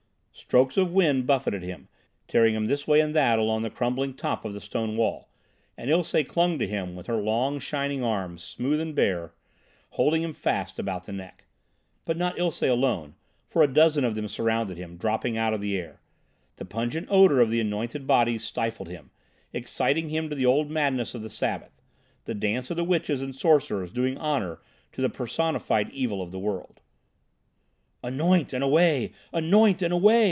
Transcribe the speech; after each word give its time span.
Strokes 0.33 0.75
of 0.75 0.91
wind 0.91 1.27
buffeted 1.27 1.61
him, 1.61 1.87
tearing 2.27 2.55
him 2.55 2.65
this 2.65 2.85
way 2.87 2.99
and 2.99 3.15
that 3.15 3.37
along 3.39 3.61
the 3.61 3.69
crumbling 3.69 4.13
top 4.13 4.43
of 4.43 4.53
the 4.53 4.59
stone 4.59 4.97
wall; 4.97 5.29
and 5.77 5.89
Ilsé 5.89 6.27
clung 6.27 6.57
to 6.57 6.67
him 6.67 6.95
with 6.95 7.05
her 7.07 7.15
long 7.21 7.59
shining 7.59 8.03
arms, 8.03 8.43
smooth 8.43 8.81
and 8.81 8.95
bare, 8.95 9.33
holding 9.91 10.23
him 10.23 10.33
fast 10.33 10.77
about 10.79 11.05
the 11.05 11.11
neck. 11.13 11.45
But 12.05 12.17
not 12.17 12.35
Ilsé 12.37 12.69
alone, 12.69 13.15
for 13.45 13.61
a 13.61 13.67
dozen 13.67 14.03
of 14.03 14.15
them 14.15 14.27
surrounded 14.27 14.77
him, 14.77 14.97
dropping 14.97 15.37
out 15.37 15.53
of 15.53 15.61
the 15.61 15.77
air. 15.77 16.01
The 16.57 16.65
pungent 16.65 17.07
odour 17.09 17.39
of 17.39 17.49
the 17.51 17.61
anointed 17.61 18.07
bodies 18.07 18.43
stifled 18.43 18.89
him, 18.89 19.11
exciting 19.53 20.09
him 20.09 20.27
to 20.29 20.35
the 20.35 20.45
old 20.45 20.69
madness 20.71 21.13
of 21.15 21.21
the 21.21 21.29
Sabbath, 21.29 21.81
the 22.25 22.33
dance 22.35 22.69
of 22.69 22.75
the 22.77 22.83
witches 22.83 23.21
and 23.21 23.33
sorcerers 23.33 23.91
doing 23.91 24.17
honour 24.17 24.59
to 24.93 25.01
the 25.01 25.09
personified 25.09 25.91
Evil 25.91 26.21
of 26.21 26.31
the 26.31 26.39
world. 26.39 26.81
"Anoint 28.03 28.51
and 28.51 28.63
away! 28.63 29.13
Anoint 29.31 29.81
and 29.81 29.93
away!" 29.93 30.19